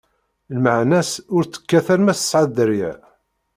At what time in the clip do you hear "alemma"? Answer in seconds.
1.93-2.13